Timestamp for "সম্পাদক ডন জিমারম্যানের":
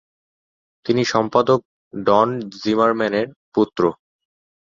1.13-3.27